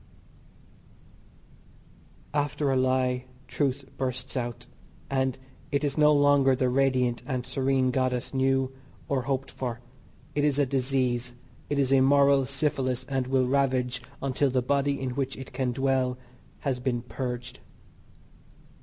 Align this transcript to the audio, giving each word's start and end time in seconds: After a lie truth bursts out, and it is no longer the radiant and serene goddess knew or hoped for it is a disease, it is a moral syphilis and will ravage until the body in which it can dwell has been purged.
After 2.33 2.71
a 2.71 2.75
lie 2.75 3.25
truth 3.47 3.87
bursts 3.97 4.35
out, 4.35 4.65
and 5.11 5.37
it 5.71 5.83
is 5.83 5.95
no 5.95 6.11
longer 6.11 6.55
the 6.55 6.69
radiant 6.69 7.21
and 7.27 7.45
serene 7.45 7.91
goddess 7.91 8.33
knew 8.33 8.71
or 9.07 9.21
hoped 9.21 9.51
for 9.51 9.79
it 10.33 10.43
is 10.43 10.57
a 10.57 10.65
disease, 10.65 11.33
it 11.69 11.77
is 11.77 11.93
a 11.93 12.01
moral 12.01 12.47
syphilis 12.47 13.03
and 13.07 13.27
will 13.27 13.45
ravage 13.47 14.01
until 14.23 14.49
the 14.49 14.63
body 14.63 14.99
in 14.99 15.11
which 15.11 15.37
it 15.37 15.53
can 15.53 15.71
dwell 15.71 16.17
has 16.61 16.79
been 16.79 17.03
purged. 17.03 17.59